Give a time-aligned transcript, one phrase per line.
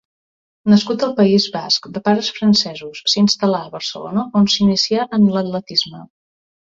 [0.71, 6.03] Nascut al País Basc de pares francesos, s'instal·là a Barcelona, on s'inicià en l'atletisme.